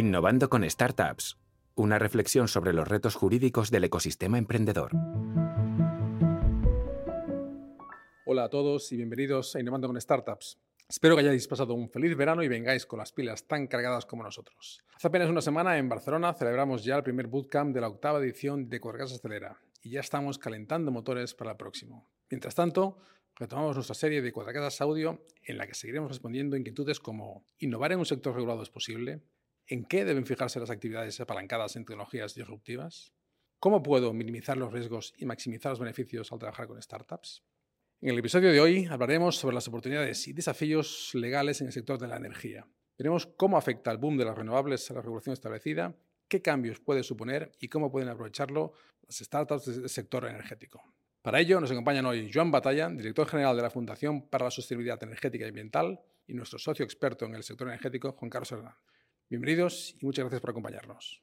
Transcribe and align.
Innovando 0.00 0.48
con 0.48 0.64
Startups. 0.64 1.36
Una 1.74 1.98
reflexión 1.98 2.48
sobre 2.48 2.72
los 2.72 2.88
retos 2.88 3.16
jurídicos 3.16 3.70
del 3.70 3.84
ecosistema 3.84 4.38
emprendedor. 4.38 4.92
Hola 8.24 8.44
a 8.44 8.48
todos 8.48 8.90
y 8.92 8.96
bienvenidos 8.96 9.54
a 9.54 9.60
Innovando 9.60 9.88
con 9.88 10.00
Startups. 10.00 10.58
Espero 10.88 11.16
que 11.16 11.20
hayáis 11.20 11.46
pasado 11.46 11.74
un 11.74 11.90
feliz 11.90 12.16
verano 12.16 12.42
y 12.42 12.48
vengáis 12.48 12.86
con 12.86 12.98
las 12.98 13.12
pilas 13.12 13.46
tan 13.46 13.66
cargadas 13.66 14.06
como 14.06 14.22
nosotros. 14.22 14.80
Hace 14.94 15.08
apenas 15.08 15.28
una 15.28 15.42
semana 15.42 15.76
en 15.76 15.90
Barcelona 15.90 16.32
celebramos 16.32 16.82
ya 16.82 16.96
el 16.96 17.02
primer 17.02 17.26
bootcamp 17.26 17.74
de 17.74 17.82
la 17.82 17.88
octava 17.88 18.20
edición 18.20 18.70
de 18.70 18.80
Cuadrgas 18.80 19.12
Acelera 19.12 19.60
y 19.82 19.90
ya 19.90 20.00
estamos 20.00 20.38
calentando 20.38 20.90
motores 20.90 21.34
para 21.34 21.50
el 21.50 21.56
próximo. 21.58 22.08
Mientras 22.30 22.54
tanto, 22.54 22.96
retomamos 23.36 23.76
nuestra 23.76 23.94
serie 23.94 24.22
de 24.22 24.32
Cuadracadas 24.32 24.80
Audio 24.80 25.26
en 25.42 25.58
la 25.58 25.66
que 25.66 25.74
seguiremos 25.74 26.08
respondiendo 26.08 26.56
inquietudes 26.56 27.00
como 27.00 27.44
¿innovar 27.58 27.92
en 27.92 27.98
un 27.98 28.06
sector 28.06 28.34
regulado 28.34 28.62
es 28.62 28.70
posible? 28.70 29.20
¿En 29.70 29.84
qué 29.84 30.04
deben 30.04 30.26
fijarse 30.26 30.58
las 30.58 30.70
actividades 30.70 31.20
apalancadas 31.20 31.76
en 31.76 31.84
tecnologías 31.84 32.34
disruptivas? 32.34 33.12
¿Cómo 33.60 33.84
puedo 33.84 34.12
minimizar 34.12 34.56
los 34.56 34.72
riesgos 34.72 35.14
y 35.16 35.26
maximizar 35.26 35.70
los 35.70 35.78
beneficios 35.78 36.32
al 36.32 36.40
trabajar 36.40 36.66
con 36.66 36.82
startups? 36.82 37.44
En 38.00 38.08
el 38.08 38.18
episodio 38.18 38.50
de 38.50 38.60
hoy 38.60 38.86
hablaremos 38.86 39.36
sobre 39.36 39.54
las 39.54 39.68
oportunidades 39.68 40.26
y 40.26 40.32
desafíos 40.32 41.12
legales 41.14 41.60
en 41.60 41.68
el 41.68 41.72
sector 41.72 42.00
de 42.00 42.08
la 42.08 42.16
energía. 42.16 42.66
Veremos 42.98 43.28
cómo 43.36 43.56
afecta 43.56 43.92
el 43.92 43.98
boom 43.98 44.16
de 44.16 44.24
las 44.24 44.36
renovables 44.36 44.90
a 44.90 44.94
la 44.94 45.02
regulación 45.02 45.34
establecida, 45.34 45.94
qué 46.26 46.42
cambios 46.42 46.80
puede 46.80 47.04
suponer 47.04 47.52
y 47.60 47.68
cómo 47.68 47.92
pueden 47.92 48.08
aprovecharlo 48.08 48.72
las 49.06 49.18
startups 49.18 49.66
del 49.66 49.88
sector 49.88 50.26
energético. 50.26 50.82
Para 51.22 51.38
ello 51.38 51.60
nos 51.60 51.70
acompañan 51.70 52.06
hoy 52.06 52.28
Joan 52.34 52.50
Batalla, 52.50 52.88
director 52.88 53.28
general 53.28 53.54
de 53.54 53.62
la 53.62 53.70
Fundación 53.70 54.22
para 54.30 54.46
la 54.46 54.50
Sostenibilidad 54.50 55.00
Energética 55.00 55.44
y 55.44 55.48
Ambiental, 55.50 56.00
y 56.26 56.34
nuestro 56.34 56.58
socio 56.58 56.84
experto 56.84 57.24
en 57.24 57.36
el 57.36 57.44
sector 57.44 57.68
energético, 57.68 58.10
Juan 58.18 58.30
Carlos 58.30 58.50
Hernández. 58.50 58.74
Bienvenidos 59.30 59.94
y 60.00 60.06
muchas 60.06 60.24
gracias 60.24 60.40
por 60.40 60.50
acompañarnos. 60.50 61.22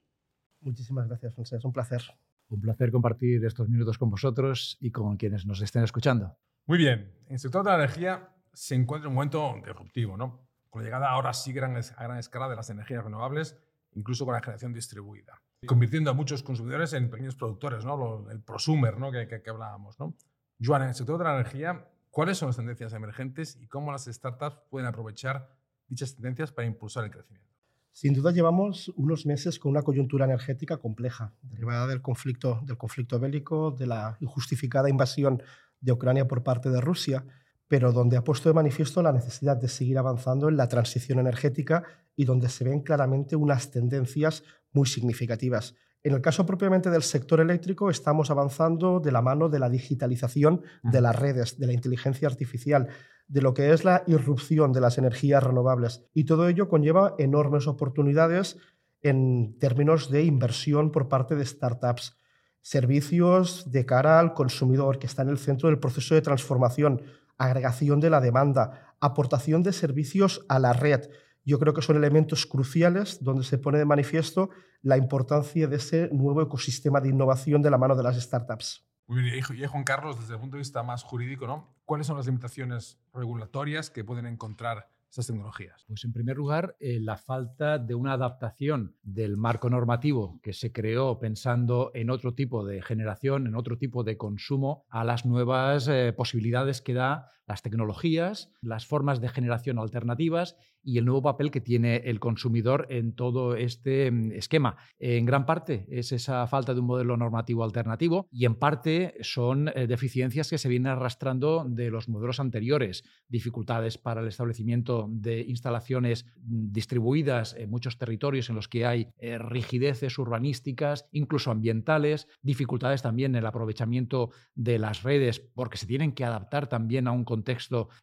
Muchísimas 0.62 1.10
gracias, 1.10 1.36
José. 1.36 1.58
Es 1.58 1.66
un 1.66 1.74
placer. 1.74 2.02
Un 2.48 2.62
placer 2.62 2.90
compartir 2.90 3.44
estos 3.44 3.68
minutos 3.68 3.98
con 3.98 4.10
vosotros 4.10 4.78
y 4.80 4.92
con 4.92 5.18
quienes 5.18 5.46
nos 5.46 5.62
estén 5.62 5.84
escuchando. 5.84 6.38
Muy 6.68 6.78
bien. 6.78 7.14
En 7.26 7.34
el 7.34 7.40
sector 7.40 7.66
de 7.66 7.72
la 7.72 7.76
energía 7.76 8.30
se 8.54 8.76
encuentra 8.76 9.10
un 9.10 9.16
momento 9.16 9.56
disruptivo, 9.62 10.16
¿no? 10.16 10.48
Con 10.70 10.82
la 10.82 10.86
llegada 10.86 11.10
ahora 11.10 11.34
sí 11.34 11.52
gran, 11.52 11.76
a 11.76 12.04
gran 12.04 12.18
escala 12.18 12.48
de 12.48 12.56
las 12.56 12.70
energías 12.70 13.04
renovables, 13.04 13.58
incluso 13.92 14.24
con 14.24 14.36
la 14.36 14.40
generación 14.40 14.72
distribuida 14.72 15.42
convirtiendo 15.66 16.12
a 16.12 16.14
muchos 16.14 16.44
consumidores 16.44 16.94
en 16.94 17.10
pequeños 17.10 17.36
productores, 17.36 17.84
¿no? 17.84 18.30
el 18.30 18.42
prosumer 18.42 19.00
¿no? 19.00 19.12
que, 19.12 19.28
que, 19.28 19.50
hablábamos. 19.50 20.00
¿no? 20.00 20.16
Joan, 20.64 20.84
en 20.84 20.90
el 20.90 20.96
sector 20.96 21.18
de 21.18 21.24
la 21.24 21.34
energía, 21.34 21.90
¿cuáles 22.12 22.38
son 22.38 22.50
las 22.50 22.58
tendencias 22.58 22.94
emergentes 22.94 23.58
y 23.60 23.68
cómo 23.68 23.92
las 23.92 24.06
startups 24.06 24.62
pueden 24.70 24.88
aprovechar 24.88 25.50
dichas 25.88 26.14
tendencias 26.14 26.52
para 26.52 26.68
impulsar 26.68 27.06
el 27.06 27.12
crecimiento? 27.12 27.57
Sin 28.00 28.14
duda 28.14 28.30
llevamos 28.30 28.94
unos 28.96 29.26
meses 29.26 29.58
con 29.58 29.72
una 29.72 29.82
coyuntura 29.82 30.26
energética 30.26 30.78
compleja, 30.78 31.34
derivada 31.42 31.88
del 31.88 32.00
conflicto, 32.00 32.62
del 32.64 32.78
conflicto 32.78 33.20
bélico, 33.20 33.72
de 33.72 33.88
la 33.88 34.18
injustificada 34.20 34.88
invasión 34.88 35.42
de 35.82 35.94
Ucrania 35.94 36.28
por 36.28 36.44
parte 36.44 36.70
de 36.70 36.80
Rusia, 36.80 37.26
pero 37.68 37.92
donde 37.92 38.16
ha 38.16 38.24
puesto 38.24 38.50
de 38.50 38.54
manifiesto 38.54 39.02
la 39.02 39.14
necesidad 39.14 39.58
de 39.58 39.68
seguir 39.68 39.98
avanzando 39.98 40.48
en 40.48 40.58
la 40.58 40.68
transición 40.68 41.18
energética 41.18 41.86
y 42.16 42.26
donde 42.26 42.50
se 42.50 42.66
ven 42.66 42.82
claramente 42.82 43.36
unas 43.36 43.72
tendencias 43.72 44.44
muy 44.74 44.86
significativas. 44.86 45.74
En 46.04 46.14
el 46.14 46.22
caso 46.22 46.46
propiamente 46.46 46.90
del 46.90 47.04
sector 47.04 47.40
eléctrico, 47.40 47.90
estamos 47.90 48.30
avanzando 48.30 49.00
de 49.00 49.12
la 49.12 49.22
mano 49.22 49.50
de 49.50 49.60
la 49.60 49.70
digitalización 49.70 50.62
de 50.84 51.02
las 51.02 51.16
redes, 51.16 51.60
de 51.60 51.68
la 51.68 51.74
inteligencia 51.74 52.28
artificial, 52.28 52.88
de 53.28 53.42
lo 53.42 53.54
que 53.54 53.74
es 53.74 53.84
la 53.84 54.04
irrupción 54.08 54.72
de 54.72 54.82
las 54.82 54.98
energías 54.98 55.44
renovables. 55.44 56.06
Y 56.14 56.24
todo 56.24 56.48
ello 56.48 56.70
conlleva 56.70 57.16
enormes 57.18 57.68
oportunidades 57.68 58.58
en 59.02 59.58
términos 59.60 60.10
de 60.10 60.24
inversión 60.24 60.92
por 60.92 61.10
parte 61.10 61.36
de 61.36 61.46
startups, 61.46 62.18
servicios 62.62 63.72
de 63.72 63.86
cara 63.86 64.20
al 64.20 64.34
consumidor 64.34 65.00
que 65.00 65.08
está 65.08 65.22
en 65.22 65.30
el 65.30 65.38
centro 65.38 65.70
del 65.70 65.80
proceso 65.80 66.16
de 66.16 66.22
transformación, 66.22 67.02
agregación 67.38 68.00
de 68.00 68.10
la 68.10 68.22
demanda, 68.22 68.96
aportación 69.00 69.64
de 69.64 69.74
servicios 69.74 70.46
a 70.50 70.60
la 70.60 70.74
red, 70.74 71.10
yo 71.48 71.60
creo 71.60 71.74
que 71.74 71.82
son 71.82 71.96
elementos 71.96 72.46
cruciales 72.46 73.24
donde 73.24 73.46
se 73.46 73.58
pone 73.58 73.78
de 73.78 73.86
manifiesto 73.86 74.50
la 74.82 74.98
importancia 74.98 75.68
de 75.68 75.78
ese 75.78 76.10
nuevo 76.12 76.42
ecosistema 76.42 77.00
de 77.00 77.10
innovación 77.10 77.62
de 77.62 77.72
la 77.72 77.78
mano 77.78 77.96
de 77.96 78.04
las 78.04 78.22
startups. 78.22 78.86
Muy 79.08 79.22
bien, 79.22 79.42
y 79.56 79.66
Juan 79.66 79.86
Carlos, 79.86 80.20
desde 80.20 80.34
el 80.34 80.42
punto 80.42 80.58
de 80.58 80.60
vista 80.60 80.84
más 80.84 81.04
jurídico, 81.04 81.48
¿no? 81.48 81.78
¿cuáles 81.86 82.06
son 82.06 82.18
las 82.18 82.26
limitaciones 82.26 83.00
regulatorias 83.14 83.90
que 83.90 84.04
pueden 84.04 84.26
encontrar 84.26 84.90
esas 85.10 85.28
tecnologías? 85.28 85.86
Pues 85.88 86.04
en 86.04 86.12
primer 86.12 86.36
lugar, 86.36 86.76
eh, 86.82 87.00
la 87.00 87.16
falta 87.16 87.78
de 87.80 87.96
una 87.96 88.12
adaptación 88.12 88.98
del 89.02 89.38
marco 89.38 89.70
normativo 89.70 90.42
que 90.44 90.52
se 90.52 90.74
creó 90.74 91.18
pensando 91.18 91.92
en 91.94 92.10
otro 92.10 92.34
tipo 92.34 92.66
de 92.66 92.82
generación, 92.82 93.48
en 93.48 93.56
otro 93.56 93.78
tipo 93.78 94.04
de 94.04 94.18
consumo, 94.18 94.86
a 94.90 95.06
las 95.06 95.26
nuevas 95.26 95.88
eh, 95.88 96.12
posibilidades 96.12 96.82
que 96.82 96.94
da 96.94 97.32
las 97.48 97.62
tecnologías, 97.62 98.52
las 98.62 98.86
formas 98.86 99.22
de 99.22 99.30
generación 99.30 99.80
alternativas 99.80 100.58
y 100.84 100.98
el 100.98 101.06
nuevo 101.06 101.22
papel 101.22 101.52
que 101.52 101.62
tiene 101.62 101.98
el 102.06 102.20
consumidor 102.20 102.88
en 102.90 103.14
todo 103.14 103.56
este 103.56 104.12
mm, 104.12 104.32
esquema. 104.34 104.78
En 105.00 105.26
gran 105.26 105.46
parte 105.46 105.86
es 105.90 106.12
esa 106.12 106.46
falta 106.48 106.74
de 106.74 106.80
un 106.80 106.86
modelo 106.86 107.18
normativo 107.18 107.64
alternativo 107.64 108.28
y 108.32 108.46
en 108.46 108.56
parte 108.56 109.16
son 109.22 109.70
eh, 109.70 109.88
deficiencias 109.88 110.50
que 110.50 110.58
se 110.58 110.70
vienen 110.70 110.92
arrastrando 110.92 111.66
de 111.68 111.90
los 111.90 112.10
modelos 112.10 112.40
anteriores, 112.40 113.04
dificultades 113.28 113.98
para 113.98 114.22
el 114.22 114.28
establecimiento 114.28 115.08
de 115.10 115.42
instalaciones 115.42 116.26
mm, 116.38 116.72
distribuidas 116.72 117.54
en 117.58 117.70
muchos 117.70 117.98
territorios 117.98 118.50
en 118.50 118.56
los 118.56 118.68
que 118.68 118.86
hay 118.86 119.10
eh, 119.18 119.38
rigideces 119.38 120.18
urbanísticas, 120.18 121.06
incluso 121.12 121.52
ambientales, 121.52 122.28
dificultades 122.42 123.02
también 123.02 123.32
en 123.32 123.40
el 123.40 123.46
aprovechamiento 123.46 124.32
de 124.56 124.80
las 124.80 125.04
redes 125.04 125.40
porque 125.54 125.78
se 125.78 125.86
tienen 125.86 126.12
que 126.12 126.26
adaptar 126.26 126.68
también 126.68 127.08
a 127.08 127.12
un 127.12 127.26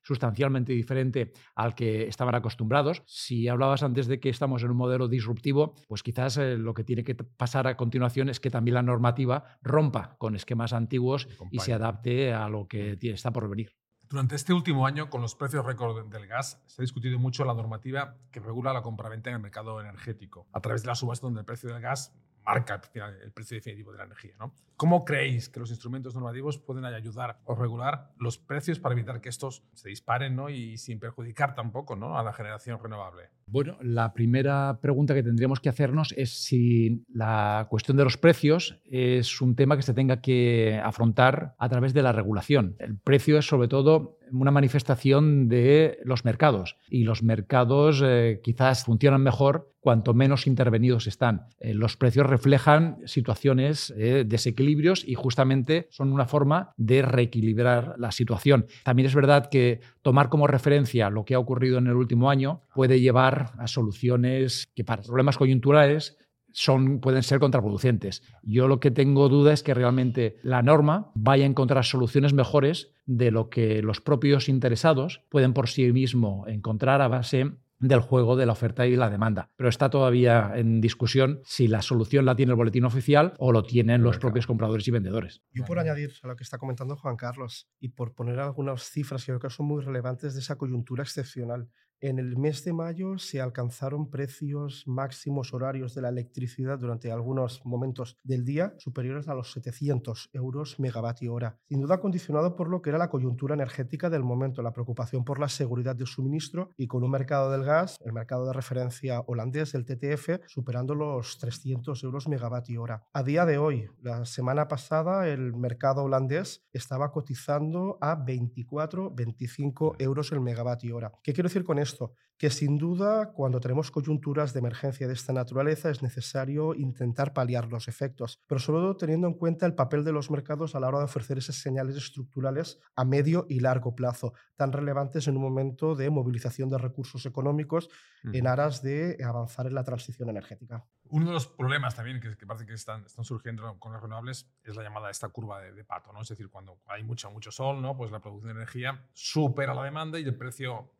sustancialmente 0.02 0.72
diferente 0.72 1.32
al 1.54 1.74
que 1.74 2.06
estaban 2.08 2.34
acostumbrados. 2.34 3.02
Si 3.06 3.48
hablabas 3.48 3.82
antes 3.82 4.06
de 4.06 4.20
que 4.20 4.28
estamos 4.28 4.62
en 4.62 4.70
un 4.70 4.76
modelo 4.76 5.08
disruptivo, 5.08 5.74
pues 5.88 6.02
quizás 6.02 6.36
eh, 6.36 6.56
lo 6.56 6.74
que 6.74 6.84
tiene 6.84 7.04
que 7.04 7.14
pasar 7.14 7.66
a 7.66 7.76
continuación 7.76 8.28
es 8.28 8.40
que 8.40 8.50
también 8.50 8.74
la 8.74 8.82
normativa 8.82 9.44
rompa 9.62 10.16
con 10.18 10.34
esquemas 10.36 10.72
antiguos 10.72 11.28
y 11.50 11.60
se 11.60 11.72
adapte 11.72 12.32
a 12.32 12.48
lo 12.48 12.66
que 12.68 12.98
está 13.02 13.32
por 13.32 13.48
venir. 13.48 13.72
Durante 14.08 14.36
este 14.36 14.52
último 14.52 14.86
año, 14.86 15.08
con 15.08 15.22
los 15.22 15.34
precios 15.34 15.64
récord 15.64 16.06
del 16.08 16.26
gas, 16.26 16.62
se 16.66 16.82
ha 16.82 16.84
discutido 16.84 17.18
mucho 17.18 17.44
la 17.44 17.54
normativa 17.54 18.18
que 18.30 18.38
regula 18.38 18.72
la 18.72 18.82
compraventa 18.82 19.30
en 19.30 19.36
el 19.36 19.42
mercado 19.42 19.80
energético, 19.80 20.46
a 20.52 20.60
través 20.60 20.82
de 20.82 20.88
la 20.88 20.94
subasta 20.94 21.26
donde 21.26 21.40
el 21.40 21.46
precio 21.46 21.72
del 21.72 21.80
gas 21.80 22.14
marca 22.44 22.80
el 23.22 23.32
precio 23.32 23.56
definitivo 23.56 23.92
de 23.92 23.98
la 23.98 24.04
energía. 24.04 24.34
¿no? 24.38 24.54
¿Cómo 24.76 25.04
creéis 25.04 25.48
que 25.48 25.60
los 25.60 25.70
instrumentos 25.70 26.14
normativos 26.14 26.58
pueden 26.58 26.84
ayudar 26.84 27.38
o 27.44 27.54
regular 27.54 28.10
los 28.18 28.38
precios 28.38 28.80
para 28.80 28.94
evitar 28.94 29.20
que 29.20 29.28
estos 29.28 29.62
se 29.74 29.88
disparen 29.88 30.34
¿no? 30.34 30.50
y 30.50 30.76
sin 30.78 30.98
perjudicar 30.98 31.54
tampoco 31.54 31.96
¿no? 31.96 32.18
a 32.18 32.22
la 32.22 32.32
generación 32.32 32.78
renovable? 32.82 33.30
Bueno, 33.46 33.78
la 33.80 34.12
primera 34.12 34.78
pregunta 34.80 35.14
que 35.14 35.22
tendríamos 35.22 35.60
que 35.60 35.68
hacernos 35.68 36.12
es 36.16 36.44
si 36.44 37.04
la 37.12 37.66
cuestión 37.70 37.96
de 37.96 38.04
los 38.04 38.16
precios 38.16 38.80
es 38.84 39.40
un 39.40 39.54
tema 39.54 39.76
que 39.76 39.82
se 39.82 39.94
tenga 39.94 40.20
que 40.20 40.80
afrontar 40.82 41.54
a 41.58 41.68
través 41.68 41.94
de 41.94 42.02
la 42.02 42.12
regulación. 42.12 42.76
El 42.78 42.98
precio 42.98 43.38
es 43.38 43.46
sobre 43.46 43.68
todo 43.68 44.18
una 44.32 44.50
manifestación 44.50 45.48
de 45.48 45.98
los 46.04 46.24
mercados 46.24 46.76
y 46.88 47.04
los 47.04 47.22
mercados 47.22 48.02
eh, 48.04 48.40
quizás 48.42 48.84
funcionan 48.84 49.22
mejor 49.22 49.70
cuanto 49.80 50.14
menos 50.14 50.46
intervenidos 50.46 51.06
están. 51.06 51.46
Eh, 51.60 51.74
los 51.74 51.96
precios 51.96 52.26
reflejan 52.26 52.98
situaciones 53.04 53.92
eh, 53.98 54.24
desequilibrios 54.26 55.06
y 55.06 55.14
justamente 55.14 55.88
son 55.90 56.10
una 56.10 56.24
forma 56.24 56.72
de 56.78 57.02
reequilibrar 57.02 57.94
la 57.98 58.10
situación. 58.10 58.66
También 58.82 59.06
es 59.06 59.14
verdad 59.14 59.50
que 59.50 59.80
tomar 60.00 60.30
como 60.30 60.46
referencia 60.46 61.10
lo 61.10 61.26
que 61.26 61.34
ha 61.34 61.38
ocurrido 61.38 61.76
en 61.78 61.86
el 61.86 61.96
último 61.96 62.30
año 62.30 62.62
puede 62.74 63.00
llevar 63.00 63.52
a 63.58 63.66
soluciones 63.66 64.68
que 64.74 64.84
para 64.84 65.02
problemas 65.02 65.36
coyunturales 65.36 66.16
son, 66.54 67.00
pueden 67.00 67.22
ser 67.22 67.40
contraproducentes. 67.40 68.22
Yo 68.42 68.68
lo 68.68 68.80
que 68.80 68.90
tengo 68.90 69.28
duda 69.28 69.52
es 69.52 69.62
que 69.62 69.74
realmente 69.74 70.38
la 70.42 70.62
norma 70.62 71.10
vaya 71.14 71.44
a 71.44 71.48
encontrar 71.48 71.84
soluciones 71.84 72.32
mejores 72.32 72.92
de 73.06 73.30
lo 73.30 73.50
que 73.50 73.82
los 73.82 74.00
propios 74.00 74.48
interesados 74.48 75.22
pueden 75.28 75.52
por 75.52 75.68
sí 75.68 75.92
mismos 75.92 76.48
encontrar 76.48 77.02
a 77.02 77.08
base 77.08 77.52
del 77.80 78.00
juego 78.00 78.36
de 78.36 78.46
la 78.46 78.52
oferta 78.52 78.86
y 78.86 78.96
la 78.96 79.10
demanda. 79.10 79.50
Pero 79.56 79.68
está 79.68 79.90
todavía 79.90 80.52
en 80.54 80.80
discusión 80.80 81.40
si 81.44 81.66
la 81.66 81.82
solución 81.82 82.24
la 82.24 82.36
tiene 82.36 82.52
el 82.52 82.56
boletín 82.56 82.84
oficial 82.84 83.34
o 83.38 83.52
lo 83.52 83.64
tienen 83.64 84.02
los 84.02 84.18
propios 84.18 84.46
compradores 84.46 84.86
y 84.88 84.92
vendedores. 84.92 85.42
Yo 85.52 85.64
por 85.64 85.80
añadir 85.80 86.12
a 86.22 86.28
lo 86.28 86.36
que 86.36 86.44
está 86.44 86.56
comentando 86.56 86.96
Juan 86.96 87.16
Carlos 87.16 87.68
y 87.80 87.88
por 87.88 88.14
poner 88.14 88.38
algunas 88.38 88.84
cifras 88.84 89.24
que 89.24 89.32
creo 89.32 89.40
que 89.40 89.50
son 89.50 89.66
muy 89.66 89.82
relevantes 89.82 90.34
de 90.34 90.40
esa 90.40 90.56
coyuntura 90.56 91.02
excepcional 91.02 91.68
En 92.04 92.18
el 92.18 92.36
mes 92.36 92.62
de 92.66 92.74
mayo 92.74 93.16
se 93.16 93.40
alcanzaron 93.40 94.10
precios 94.10 94.86
máximos 94.86 95.54
horarios 95.54 95.94
de 95.94 96.02
la 96.02 96.10
electricidad 96.10 96.78
durante 96.78 97.10
algunos 97.10 97.64
momentos 97.64 98.18
del 98.22 98.44
día 98.44 98.74
superiores 98.76 99.26
a 99.26 99.34
los 99.34 99.52
700 99.52 100.28
euros 100.34 100.78
megavatio 100.78 101.32
hora. 101.32 101.56
Sin 101.66 101.80
duda 101.80 102.00
condicionado 102.02 102.56
por 102.56 102.68
lo 102.68 102.82
que 102.82 102.90
era 102.90 102.98
la 102.98 103.08
coyuntura 103.08 103.54
energética 103.54 104.10
del 104.10 104.22
momento, 104.22 104.60
la 104.60 104.74
preocupación 104.74 105.24
por 105.24 105.40
la 105.40 105.48
seguridad 105.48 105.96
de 105.96 106.04
suministro 106.04 106.68
y 106.76 106.88
con 106.88 107.02
un 107.02 107.10
mercado 107.10 107.50
del 107.50 107.64
gas, 107.64 107.96
el 108.04 108.12
mercado 108.12 108.44
de 108.44 108.52
referencia 108.52 109.22
holandés, 109.26 109.72
el 109.74 109.86
TTF, 109.86 110.46
superando 110.46 110.94
los 110.94 111.38
300 111.38 112.04
euros 112.04 112.28
megavatio 112.28 112.82
hora. 112.82 113.02
A 113.14 113.22
día 113.22 113.46
de 113.46 113.56
hoy, 113.56 113.88
la 114.02 114.26
semana 114.26 114.68
pasada, 114.68 115.26
el 115.26 115.54
mercado 115.54 116.02
holandés 116.02 116.66
estaba 116.74 117.10
cotizando 117.12 117.96
a 118.02 118.14
24, 118.14 119.10
25 119.10 119.96
euros 120.00 120.32
el 120.32 120.42
megavatio 120.42 120.96
hora. 120.96 121.10
¿Qué 121.22 121.32
quiero 121.32 121.48
decir 121.48 121.64
con 121.64 121.78
esto? 121.78 121.93
Que 122.36 122.50
sin 122.50 122.78
duda, 122.78 123.32
cuando 123.32 123.60
tenemos 123.60 123.92
coyunturas 123.92 124.52
de 124.52 124.58
emergencia 124.58 125.06
de 125.06 125.12
esta 125.12 125.32
naturaleza, 125.32 125.90
es 125.90 126.02
necesario 126.02 126.74
intentar 126.74 127.32
paliar 127.32 127.68
los 127.68 127.86
efectos, 127.86 128.40
pero 128.48 128.58
sobre 128.58 128.80
todo 128.80 128.96
teniendo 128.96 129.28
en 129.28 129.34
cuenta 129.34 129.66
el 129.66 129.74
papel 129.74 130.04
de 130.04 130.12
los 130.12 130.30
mercados 130.32 130.74
a 130.74 130.80
la 130.80 130.88
hora 130.88 130.98
de 130.98 131.04
ofrecer 131.04 131.38
esas 131.38 131.56
señales 131.56 131.96
estructurales 131.96 132.80
a 132.96 133.04
medio 133.04 133.46
y 133.48 133.60
largo 133.60 133.94
plazo, 133.94 134.32
tan 134.56 134.72
relevantes 134.72 135.28
en 135.28 135.36
un 135.36 135.42
momento 135.42 135.94
de 135.94 136.10
movilización 136.10 136.70
de 136.70 136.78
recursos 136.78 137.24
económicos 137.24 137.88
en 138.32 138.46
aras 138.46 138.82
de 138.82 139.16
avanzar 139.24 139.66
en 139.66 139.74
la 139.74 139.84
transición 139.84 140.28
energética. 140.28 140.84
Uno 141.10 141.26
de 141.26 141.32
los 141.32 141.46
problemas 141.46 141.94
también 141.94 142.20
que, 142.20 142.46
parece 142.46 142.66
que 142.66 142.72
están, 142.72 143.04
están, 143.04 143.24
surgiendo 143.24 143.78
con 143.78 143.92
las 143.92 144.02
renovables 144.02 144.50
es 144.64 144.74
la 144.74 144.82
llamada 144.82 145.10
esta 145.10 145.28
curva 145.28 145.60
de, 145.60 145.84
pato, 145.84 146.12
¿no? 146.12 146.22
Es 146.22 146.28
decir, 146.28 146.48
cuando 146.48 146.80
hay 146.86 147.04
mucho, 147.04 147.30
mucho 147.30 147.52
sol, 147.52 147.82
¿no? 147.82 147.96
Pues 147.96 148.10
la 148.10 148.20
producción 148.20 148.54
de 148.54 148.60
energía 148.60 149.06
supera 149.12 149.74
la 149.74 149.84
demanda 149.84 150.18
y 150.18 150.24
el 150.24 150.34
precio 150.34 150.90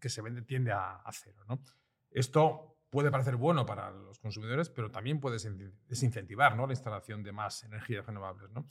que 0.00 0.08
se 0.08 0.22
vende 0.22 0.42
tiende 0.42 0.72
a, 0.72 1.02
cero, 1.12 1.44
¿no? 1.48 1.60
Esto 2.10 2.78
puede 2.90 3.10
parecer 3.10 3.36
bueno 3.36 3.66
para 3.66 3.90
los 3.90 4.18
consumidores, 4.18 4.70
pero 4.70 4.90
también 4.90 5.20
puede 5.20 5.38
desincentivar 5.86 6.56
¿no? 6.56 6.66
la 6.66 6.72
instalación 6.72 7.22
de 7.22 7.32
más 7.32 7.62
energías 7.64 8.06
renovables. 8.06 8.50
¿no? 8.50 8.66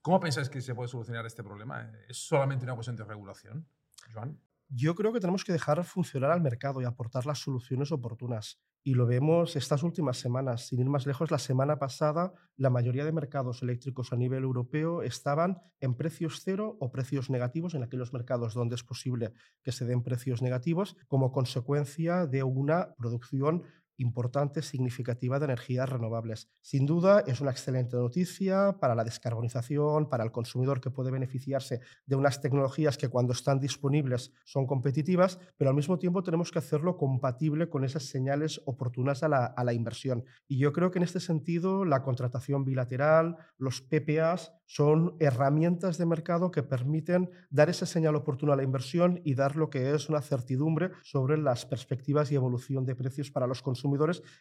¿Cómo 0.00 0.20
pensáis 0.20 0.48
que 0.48 0.60
se 0.60 0.74
puede 0.74 0.88
solucionar 0.88 1.26
este 1.26 1.42
problema? 1.42 1.92
¿Es 2.08 2.16
solamente 2.26 2.64
una 2.64 2.74
cuestión 2.74 2.96
de 2.96 3.04
regulación, 3.04 3.68
Joan? 4.12 4.40
Yo 4.68 4.94
creo 4.94 5.12
que 5.12 5.20
tenemos 5.20 5.44
que 5.44 5.52
dejar 5.52 5.82
funcionar 5.84 6.30
al 6.30 6.40
mercado 6.40 6.80
y 6.80 6.84
aportar 6.84 7.26
las 7.26 7.38
soluciones 7.38 7.90
oportunas. 7.90 8.60
Y 8.82 8.94
lo 8.94 9.06
vemos 9.06 9.56
estas 9.56 9.82
últimas 9.82 10.18
semanas. 10.18 10.66
Sin 10.66 10.80
ir 10.80 10.86
más 10.86 11.06
lejos, 11.06 11.30
la 11.30 11.38
semana 11.38 11.78
pasada 11.78 12.32
la 12.56 12.70
mayoría 12.70 13.04
de 13.04 13.12
mercados 13.12 13.62
eléctricos 13.62 14.12
a 14.12 14.16
nivel 14.16 14.44
europeo 14.44 15.02
estaban 15.02 15.58
en 15.80 15.94
precios 15.94 16.40
cero 16.42 16.76
o 16.80 16.90
precios 16.90 17.30
negativos 17.30 17.74
en 17.74 17.82
aquellos 17.82 18.12
mercados 18.12 18.54
donde 18.54 18.74
es 18.76 18.82
posible 18.82 19.32
que 19.62 19.72
se 19.72 19.84
den 19.84 20.02
precios 20.02 20.42
negativos 20.42 20.96
como 21.06 21.32
consecuencia 21.32 22.26
de 22.26 22.42
una 22.42 22.94
producción 22.96 23.62
importante, 23.98 24.62
significativa 24.62 25.38
de 25.38 25.44
energías 25.44 25.88
renovables. 25.88 26.48
Sin 26.60 26.86
duda 26.86 27.20
es 27.26 27.40
una 27.40 27.50
excelente 27.50 27.96
noticia 27.96 28.76
para 28.80 28.94
la 28.94 29.04
descarbonización, 29.04 30.08
para 30.08 30.24
el 30.24 30.32
consumidor 30.32 30.80
que 30.80 30.90
puede 30.90 31.10
beneficiarse 31.10 31.80
de 32.06 32.16
unas 32.16 32.40
tecnologías 32.40 32.96
que 32.96 33.08
cuando 33.08 33.32
están 33.32 33.60
disponibles 33.60 34.32
son 34.44 34.66
competitivas, 34.66 35.38
pero 35.56 35.70
al 35.70 35.76
mismo 35.76 35.98
tiempo 35.98 36.22
tenemos 36.22 36.50
que 36.50 36.58
hacerlo 36.58 36.96
compatible 36.96 37.68
con 37.68 37.84
esas 37.84 38.04
señales 38.04 38.60
oportunas 38.64 39.22
a 39.22 39.28
la, 39.28 39.46
a 39.46 39.64
la 39.64 39.72
inversión. 39.72 40.24
Y 40.46 40.58
yo 40.58 40.72
creo 40.72 40.90
que 40.90 40.98
en 40.98 41.04
este 41.04 41.20
sentido 41.20 41.84
la 41.84 42.02
contratación 42.02 42.64
bilateral, 42.64 43.36
los 43.58 43.80
PPAs, 43.82 44.52
son 44.68 45.16
herramientas 45.18 45.96
de 45.96 46.04
mercado 46.04 46.50
que 46.50 46.62
permiten 46.62 47.30
dar 47.48 47.70
esa 47.70 47.86
señal 47.86 48.14
oportuna 48.16 48.52
a 48.52 48.56
la 48.56 48.62
inversión 48.62 49.18
y 49.24 49.34
dar 49.34 49.56
lo 49.56 49.70
que 49.70 49.94
es 49.94 50.10
una 50.10 50.20
certidumbre 50.20 50.90
sobre 51.02 51.38
las 51.38 51.64
perspectivas 51.64 52.30
y 52.30 52.34
evolución 52.34 52.84
de 52.84 52.94
precios 52.94 53.30
para 53.30 53.46
los 53.46 53.62
consumidores, 53.62 53.87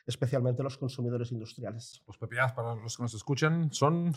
especialmente 0.06 0.64
los 0.64 0.78
consumidores 0.78 1.32
industriales. 1.32 2.04
Los 2.08 2.18
PPAs, 2.18 2.54
para 2.54 2.76
los 2.76 2.98
que 2.98 3.04
nos 3.04 3.14
escuchan, 3.14 3.72
son 3.72 4.14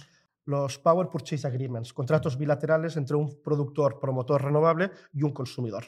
los 0.47 0.79
Power 0.79 1.09
Purchase 1.09 1.47
Agreements, 1.47 1.93
contratos 1.93 2.37
bilaterales 2.37 2.97
entre 2.97 3.17
un 3.17 3.43
productor 3.43 4.01
promotor 4.01 4.43
renovable 4.43 4.91
y 5.13 5.23
un 5.23 5.33
consumidor. 5.33 5.85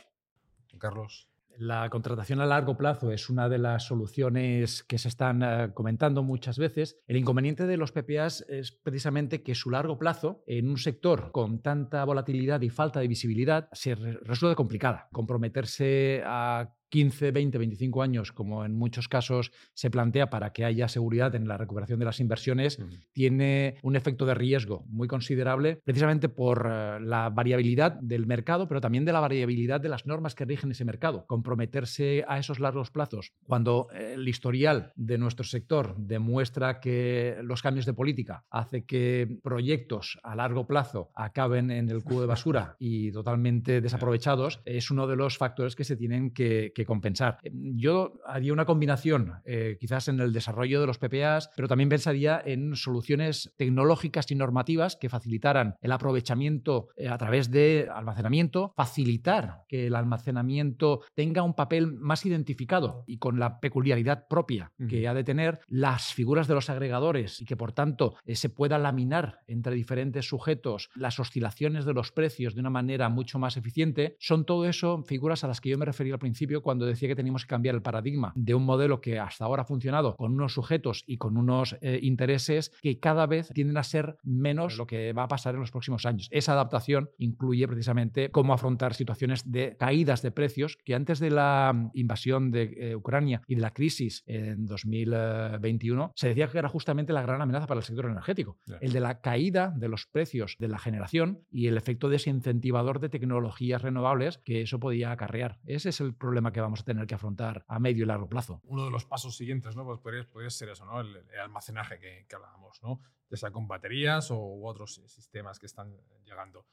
Carlos. 0.79 1.29
La 1.59 1.91
contratación 1.91 2.41
a 2.41 2.47
largo 2.47 2.77
plazo 2.77 3.13
es 3.13 3.29
una 3.29 3.49
de 3.49 3.59
las 3.59 3.85
soluciones 3.85 4.83
que 4.83 4.99
se 4.99 5.09
están 5.09 5.43
eh, 5.43 5.71
comentando 5.75 6.23
muchas 6.23 6.59
veces. 6.59 6.99
El 7.07 7.19
inconveniente 7.19 7.67
de 7.67 7.77
los 7.77 7.93
PPAs 7.93 8.45
es 8.49 8.73
precisamente 8.73 9.43
que 9.43 9.55
su 9.55 9.71
largo 9.71 9.99
plazo, 9.99 10.43
en 10.47 10.69
un 10.69 10.79
sector 10.79 11.31
con 11.31 11.61
tanta 11.61 12.05
volatilidad 12.05 12.61
y 12.63 12.71
falta 12.71 13.01
de 13.01 13.09
visibilidad, 13.09 13.69
se 13.73 13.95
resulta 13.95 14.55
complicada. 14.55 15.09
Comprometerse 15.13 16.23
a 16.25 16.75
15, 16.93 17.31
20, 17.31 17.57
25 17.57 18.03
años, 18.03 18.33
como 18.33 18.67
en 18.67 18.75
muchos 18.75 19.09
casos 19.09 19.51
se 19.73 19.91
plantea 19.91 20.29
para 20.29 20.53
que 20.53 20.67
haya 20.67 20.89
seguridad 20.89 21.35
en 21.35 21.49
la 21.49 21.57
recuperación 21.57 21.99
de 21.99 22.05
las 22.05 22.21
inversiones, 22.21 22.79
tiene 23.15 23.79
un 23.83 23.97
efecto 23.97 24.27
de 24.27 24.35
riesgo 24.35 24.85
muy 24.89 25.09
considerable, 25.09 25.81
precisamente 25.85 26.29
por 26.29 26.69
eh, 26.71 27.01
la 27.01 27.31
variabilidad 27.31 27.93
del 27.93 28.27
mercado, 28.27 28.69
pero 28.69 28.83
también 28.83 29.07
de 29.07 29.13
la 29.15 29.21
variabilidad 29.21 29.81
de 29.81 29.89
las 29.89 30.05
normas 30.05 30.35
que 30.35 30.45
rigen 30.45 30.71
ese 30.71 30.85
mercado. 30.85 31.25
Comprometerse 31.27 32.27
a 32.29 32.39
esos 32.39 32.61
largos 32.61 32.91
plazos, 32.91 33.33
cuando 33.47 33.89
el 33.95 34.29
historial 34.29 34.93
de 34.95 35.17
nuestro 35.17 35.47
sector 35.47 35.97
demuestra 35.97 36.79
que 36.79 37.39
los 37.43 37.63
cambios 37.63 37.87
de 37.87 37.95
política 37.95 38.45
hace 38.51 38.85
que 38.85 39.39
proyectos 39.43 40.19
a 40.23 40.37
largo 40.37 40.67
plazo 40.67 41.11
acaben 41.15 41.71
en 41.71 41.89
el 41.89 42.05
cubo 42.05 42.21
de 42.21 42.27
basura 42.27 42.77
y 42.79 43.13
totalmente 43.13 43.81
desaprovechados, 43.81 44.61
es 44.67 44.91
uno 44.91 45.07
de 45.07 45.17
los 45.17 45.39
factores 45.39 45.75
que 45.75 45.85
se 45.85 45.97
tienen 45.97 46.33
que 46.33 46.71
compensar. 46.85 47.39
Em, 47.43 47.77
yo 47.77 48.21
haría 48.27 48.53
una 48.53 48.65
combinación, 48.65 49.35
eh, 49.45 49.77
quizás 49.81 50.09
en 50.09 50.21
el 50.21 50.33
desarrollo 50.33 50.81
de 50.81 50.87
los 50.87 50.99
PPAs, 50.99 51.51
pero 51.57 51.69
también 51.69 51.89
pensaría 51.89 52.43
en 52.45 52.77
soluciones 52.77 53.53
tecnológicas 53.57 54.31
y 54.31 54.35
normativas 54.35 54.97
que 54.97 55.09
facilitaran 55.09 55.77
el 55.81 55.93
aprovechamiento 55.93 56.89
eh, 56.97 57.09
a 57.09 57.19
través 57.19 57.51
de 57.51 57.89
almacenamiento, 57.93 58.73
facilitar 58.77 59.63
que 59.69 59.87
el 59.87 59.95
almacenamiento 59.95 61.01
tenga 61.15 61.43
un 61.43 61.55
papel 61.55 61.93
más 61.93 62.25
identificado 62.27 63.05
y 63.07 63.19
con 63.19 63.39
la 63.39 63.61
peculiaridad 63.61 64.27
propia 64.29 64.73
que 64.89 65.07
ha 65.09 65.15
de 65.15 65.25
tener 65.25 65.61
las 65.69 66.13
figuras 66.13 66.49
de 66.49 66.55
los 66.55 66.71
agregadores 66.71 67.41
y 67.41 67.45
que 67.45 67.57
por 67.57 67.73
tanto 67.73 68.17
eh, 68.25 68.35
se 68.35 68.49
pueda 68.49 68.79
laminar 68.79 69.41
entre 69.47 69.75
diferentes 69.75 70.27
sujetos 70.27 70.91
las 70.95 71.19
oscilaciones 71.19 71.85
de 71.85 71.95
los 71.95 72.13
precios 72.13 72.55
de 72.55 72.61
una 72.61 72.71
manera 72.71 73.09
mucho 73.09 73.39
más 73.39 73.57
eficiente, 73.57 74.17
son 74.19 74.45
todo 74.45 74.67
eso 74.67 75.03
figuras 75.05 75.45
a 75.45 75.49
las 75.49 75.61
que 75.61 75.71
yo 75.71 75.79
me 75.79 75.85
refería 75.85 76.15
al 76.15 76.19
principio 76.19 76.63
cuando 76.73 76.87
decía 76.87 77.07
que 77.07 77.17
teníamos 77.17 77.45
que 77.45 77.51
cambiar 77.51 77.75
el 77.75 77.83
paradigma 77.83 78.33
de 78.35 78.55
un 78.55 78.65
modelo 78.65 79.03
que 79.03 79.19
hasta 79.19 79.45
ahora 79.45 79.61
ha 79.61 79.67
funcionado 79.67 80.17
con 80.17 80.33
unos 80.33 80.55
sujetos 80.55 81.05
y 81.07 81.19
con 81.19 81.37
unos 81.37 81.77
eh, 81.83 82.01
intereses 82.03 82.73
que 82.81 82.99
cada 82.99 83.27
vez 83.27 83.51
tienden 83.53 83.77
a 83.77 83.83
ser 83.83 84.17
menos 84.23 84.79
lo 84.79 84.87
que 84.87 85.13
va 85.13 85.25
a 85.25 85.29
pasar 85.29 85.53
en 85.53 85.61
los 85.61 85.71
próximos 85.71 86.07
años. 86.07 86.29
Esa 86.31 86.53
adaptación 86.53 87.11
incluye 87.19 87.69
precisamente 87.69 88.31
cómo 88.31 88.55
afrontar 88.55 88.95
situaciones 88.95 89.53
de 89.53 89.77
caídas 89.79 90.23
de 90.23 90.31
precios 90.31 90.79
que 90.83 90.95
antes 90.95 91.19
de 91.19 91.29
la 91.29 91.73
mm, 91.75 91.91
invasión 91.93 92.51
de 92.51 92.75
eh, 92.75 92.97
Ucrania 92.97 93.43
y 93.47 93.57
de 93.57 93.61
la 93.61 93.75
crisis 93.75 94.23
en 94.25 94.65
2021 94.65 96.13
se 96.15 96.29
decía 96.29 96.49
que 96.49 96.57
era 96.57 96.71
justamente 96.71 97.13
la 97.13 97.21
gran 97.21 97.43
amenaza 97.43 97.67
para 97.67 97.81
el 97.81 97.85
sector 97.85 98.07
energético, 98.07 98.57
el 98.81 98.95
de 98.95 99.01
la 99.01 99.21
caída 99.21 99.75
de 99.77 99.89
los 99.89 100.07
precios 100.07 100.57
de 100.59 100.69
la 100.69 100.79
generación 100.79 101.41
y 101.51 101.67
el 101.67 101.77
efecto 101.77 102.09
desincentivador 102.09 102.99
de 102.99 103.11
tecnologías 103.11 103.83
renovables 103.83 104.39
que 104.39 104.63
eso 104.63 104.81
podía 104.81 105.13
acarrear. 105.13 105.59
Ese 105.67 105.91
es 105.91 106.01
el 106.01 106.15
problema 106.15 106.53
que 106.53 106.61
vamos 106.63 106.81
a 106.81 106.85
tener 106.85 107.07
que 107.07 107.15
afrontar 107.15 107.65
a 107.69 107.79
medio 107.79 108.05
y 108.05 108.07
largo 108.07 108.29
plazo. 108.29 108.61
Uno 108.65 108.85
de 108.85 108.91
los 108.91 109.05
pasos 109.05 109.37
siguientes, 109.37 109.77
¿no? 109.77 109.85
Pues 109.85 110.01
podría, 110.01 110.51
ser 110.51 110.71
eso, 110.71 110.85
¿no? 110.85 111.01
El, 111.01 111.25
almacenaje 111.43 111.99
que, 111.99 112.27
que 112.29 112.37
hablábamos, 112.37 112.83
¿no? 112.83 113.01
Ya 113.33 113.39
sea 113.39 113.51
con 113.51 113.67
baterías 113.67 114.31
o 114.31 114.63
otros 114.63 115.01
sistemas 115.07 115.59
que 115.59 115.65
están 115.65 115.97
llegando. 116.27 116.67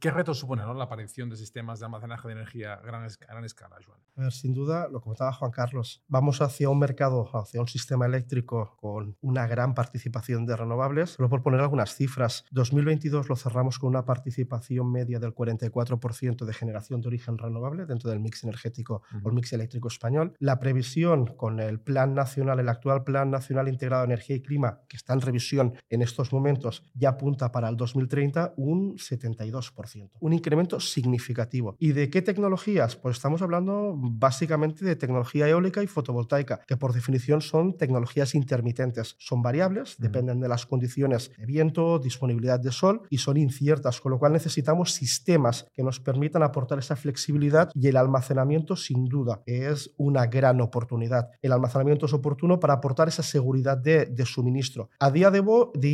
¿Qué 0.00 0.10
retos 0.10 0.38
supone 0.38 0.62
la 0.64 0.84
aparición 0.84 1.28
de 1.28 1.36
sistemas 1.36 1.78
de 1.80 1.84
almacenaje 1.84 2.28
de 2.28 2.32
energía 2.32 2.72
a 2.72 2.80
gran, 2.80 3.06
gran 3.28 3.44
escala, 3.44 3.76
Joan? 3.84 3.98
A 4.16 4.22
ver, 4.22 4.32
sin 4.32 4.54
duda, 4.54 4.88
lo 4.88 5.02
comentaba 5.02 5.34
Juan 5.34 5.50
Carlos, 5.50 6.02
vamos 6.08 6.40
hacia 6.40 6.70
un 6.70 6.78
mercado, 6.78 7.28
hacia 7.36 7.60
un 7.60 7.68
sistema 7.68 8.06
eléctrico 8.06 8.74
con 8.80 9.18
una 9.20 9.46
gran 9.46 9.74
participación 9.74 10.46
de 10.46 10.56
renovables. 10.56 11.10
Solo 11.10 11.28
por 11.28 11.42
poner 11.42 11.60
algunas 11.60 11.94
cifras, 11.94 12.46
2022 12.52 13.28
lo 13.28 13.36
cerramos 13.36 13.78
con 13.78 13.90
una 13.90 14.06
participación 14.06 14.90
media 14.90 15.18
del 15.18 15.34
44% 15.34 16.46
de 16.46 16.54
generación 16.54 17.02
de 17.02 17.08
origen 17.08 17.36
renovable 17.36 17.84
dentro 17.84 18.08
del 18.08 18.20
mix 18.20 18.44
energético 18.44 19.02
o 19.22 19.28
el 19.28 19.34
mix 19.34 19.52
eléctrico 19.52 19.88
español. 19.88 20.34
La 20.38 20.58
previsión 20.58 21.26
con 21.26 21.60
el 21.60 21.80
Plan 21.80 22.14
Nacional, 22.14 22.60
el 22.60 22.70
actual 22.70 23.04
Plan 23.04 23.30
Nacional 23.30 23.68
Integrado 23.68 24.02
de 24.02 24.14
Energía 24.14 24.36
y 24.36 24.40
Clima, 24.40 24.80
que 24.88 24.96
está 24.96 25.12
en 25.12 25.20
revisión 25.20 25.74
en 25.90 26.00
estos 26.06 26.32
momentos 26.32 26.82
ya 26.94 27.10
apunta 27.10 27.52
para 27.52 27.68
el 27.68 27.76
2030 27.76 28.54
un 28.56 28.96
72%. 28.96 30.10
Un 30.20 30.32
incremento 30.32 30.80
significativo. 30.80 31.76
¿Y 31.78 31.92
de 31.92 32.08
qué 32.10 32.22
tecnologías? 32.22 32.96
Pues 32.96 33.16
estamos 33.16 33.42
hablando 33.42 33.94
básicamente 33.96 34.84
de 34.84 34.96
tecnología 34.96 35.48
eólica 35.48 35.82
y 35.82 35.86
fotovoltaica, 35.86 36.60
que 36.66 36.76
por 36.76 36.92
definición 36.92 37.40
son 37.40 37.76
tecnologías 37.76 38.34
intermitentes. 38.34 39.16
Son 39.18 39.42
variables, 39.42 39.96
dependen 39.98 40.40
de 40.40 40.48
las 40.48 40.66
condiciones 40.66 41.30
de 41.36 41.46
viento, 41.46 41.98
disponibilidad 41.98 42.60
de 42.60 42.72
sol 42.72 43.02
y 43.10 43.18
son 43.18 43.36
inciertas, 43.36 44.00
con 44.00 44.12
lo 44.12 44.18
cual 44.18 44.32
necesitamos 44.32 44.92
sistemas 44.92 45.66
que 45.74 45.82
nos 45.82 46.00
permitan 46.00 46.42
aportar 46.42 46.78
esa 46.78 46.96
flexibilidad 46.96 47.70
y 47.74 47.88
el 47.88 47.96
almacenamiento 47.96 48.76
sin 48.76 49.04
duda 49.06 49.42
es 49.46 49.92
una 49.96 50.26
gran 50.26 50.60
oportunidad. 50.60 51.30
El 51.42 51.52
almacenamiento 51.52 52.06
es 52.06 52.12
oportuno 52.12 52.58
para 52.60 52.74
aportar 52.74 53.08
esa 53.08 53.22
seguridad 53.22 53.76
de, 53.76 54.26
suministro. 54.26 54.90
A 54.98 55.10
día 55.10 55.30
de, 55.30 55.40